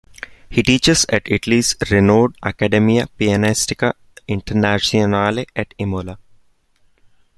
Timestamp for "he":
0.49-0.63